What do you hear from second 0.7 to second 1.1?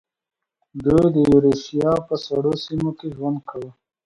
دوی